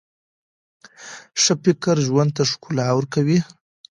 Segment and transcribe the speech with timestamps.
[1.41, 3.39] ښه فکر ژوند ته ښکلا ورکوي.